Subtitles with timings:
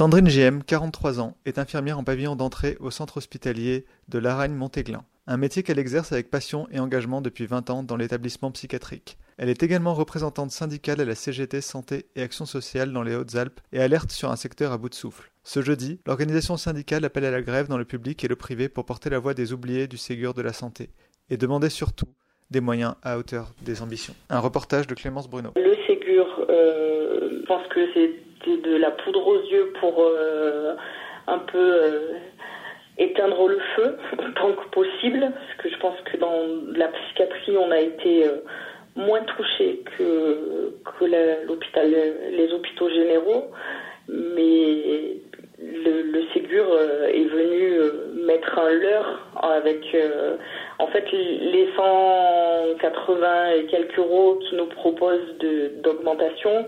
[0.00, 5.04] Sandrine GM, 43 ans, est infirmière en pavillon d'entrée au centre hospitalier de Laragne-Montéglin.
[5.26, 9.18] Un métier qu'elle exerce avec passion et engagement depuis 20 ans dans l'établissement psychiatrique.
[9.36, 13.60] Elle est également représentante syndicale à la CGT Santé et Action Sociale dans les Hautes-Alpes
[13.72, 15.32] et alerte sur un secteur à bout de souffle.
[15.44, 18.86] Ce jeudi, l'organisation syndicale appelle à la grève dans le public et le privé pour
[18.86, 20.88] porter la voix des oubliés du Ségur de la santé
[21.28, 22.08] et demander surtout
[22.50, 24.14] des moyens à hauteur des ambitions.
[24.28, 25.50] Un reportage de Clémence Bruno.
[25.56, 30.74] Le Ségur, euh, je pense que c'était de la poudre aux yeux pour euh,
[31.26, 32.12] un peu euh,
[32.98, 33.96] éteindre le feu
[34.36, 36.42] tant que possible, parce que je pense que dans
[36.76, 38.38] la psychiatrie, on a été euh,
[38.96, 40.74] moins touché que,
[41.46, 43.50] l'hôpital, les hôpitaux généraux,
[44.08, 45.16] mais
[45.58, 50.36] le, le Ségur euh, est venu euh, mettre un leurre avec, euh,
[50.78, 55.36] en fait, les 180 et quelques euros qui nous proposent
[55.82, 56.66] d'augmentation.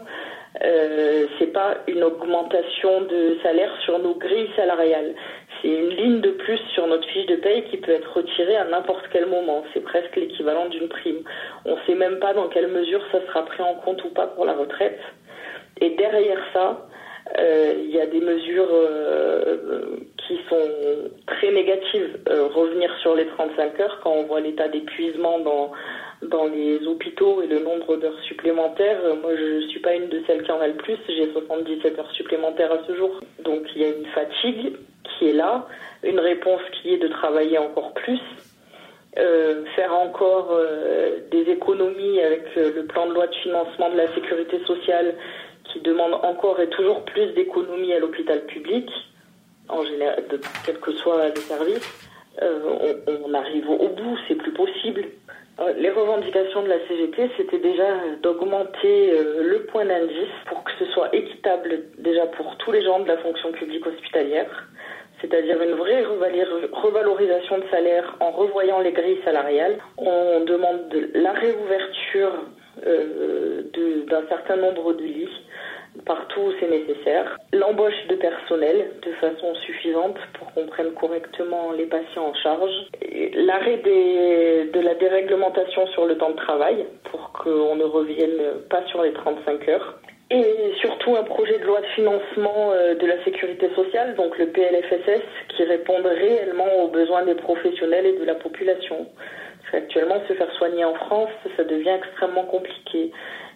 [0.63, 5.15] Euh, c'est pas une augmentation de salaire sur nos grilles salariales.
[5.61, 8.65] C'est une ligne de plus sur notre fiche de paye qui peut être retirée à
[8.65, 9.65] n'importe quel moment.
[9.73, 11.23] C'est presque l'équivalent d'une prime.
[11.65, 14.45] On sait même pas dans quelle mesure ça sera pris en compte ou pas pour
[14.45, 15.01] la retraite.
[15.81, 16.87] Et derrière ça,
[17.39, 19.97] euh, il y a des mesures euh,
[20.33, 22.19] qui sont très négatives.
[22.29, 25.73] Euh, revenir sur les 35 heures quand on voit l'état d'épuisement dans
[26.23, 29.01] dans les hôpitaux et le nombre d'heures supplémentaires.
[29.05, 30.97] Euh, Moi, je suis pas une de celles qui en a le plus.
[31.09, 33.21] J'ai 77 heures supplémentaires à ce jour.
[33.45, 35.67] Donc, il y a une fatigue qui est là,
[36.05, 38.21] une réponse qui est de travailler encore plus,
[39.19, 43.97] euh, faire encore euh, des économies avec euh, le plan de loi de financement de
[43.97, 45.17] la sécurité sociale
[45.65, 48.89] qui demande encore et toujours plus d'économies à l'hôpital public,
[49.85, 52.09] général, de, quels que soient les services.
[52.41, 52.95] Euh,
[53.25, 55.05] on, arrive au bout, c'est plus possible.
[55.61, 57.89] Euh, Les revendications de la CGT, c'était déjà
[58.23, 63.01] d'augmenter euh, le point d'indice pour que ce soit équitable déjà pour tous les gens
[63.01, 64.69] de la fonction publique hospitalière,
[65.21, 69.77] c'est-à-dire une vraie revalorisation de salaire en revoyant les grilles salariales.
[69.99, 72.33] On demande de la réouverture
[72.85, 75.22] d'un certain nombre de lits
[76.05, 81.87] partout où c'est nécessaire, l'embauche de personnel de façon suffisante pour qu'on prenne correctement les
[81.87, 82.73] patients en charge,
[83.35, 89.03] l'arrêt de la déréglementation sur le temps de travail pour qu'on ne revienne pas sur
[89.03, 89.99] les 35 heures.
[90.31, 94.47] Et surtout un projet de loi de financement euh, de la sécurité sociale, donc le
[94.47, 95.21] PLFSS,
[95.55, 99.07] qui réponde réellement aux besoins des professionnels et de la population.
[99.73, 103.11] Parce qu'actuellement, se faire soigner en France, ça devient extrêmement compliqué.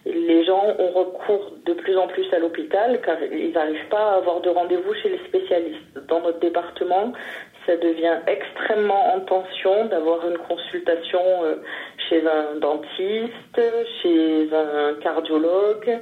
[0.07, 4.17] Les gens ont recours de plus en plus à l'hôpital car ils n'arrivent pas à
[4.17, 5.99] avoir de rendez-vous chez les spécialistes.
[6.09, 7.13] Dans notre département,
[7.67, 11.57] ça devient extrêmement en tension d'avoir une consultation euh,
[12.09, 13.61] chez un dentiste,
[14.01, 15.99] chez un cardiologue,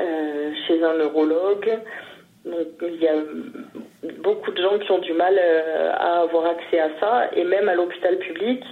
[0.00, 1.78] euh, chez un neurologue.
[2.46, 3.14] Donc il y a
[4.22, 7.68] beaucoup de gens qui ont du mal euh, à avoir accès à ça et même
[7.68, 8.64] à l'hôpital public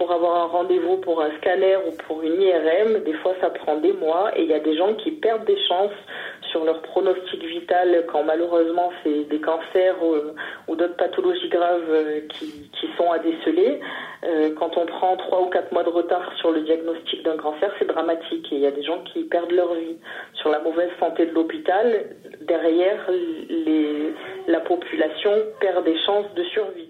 [0.00, 3.76] pour avoir un rendez-vous pour un scanner ou pour une IRM, des fois ça prend
[3.76, 5.92] des mois et il y a des gens qui perdent des chances
[6.50, 12.88] sur leur pronostic vital quand malheureusement c'est des cancers ou, d'autres pathologies graves euh, qui,
[12.96, 13.78] sont à déceler.
[14.24, 17.70] Euh, quand on prend trois ou quatre mois de retard sur le diagnostic d'un cancer,
[17.78, 19.98] c'est dramatique et il y a des gens qui perdent leur vie.
[20.32, 22.06] Sur la mauvaise santé de l'hôpital,
[22.40, 23.06] derrière,
[24.48, 26.89] la population perd des chances de survie.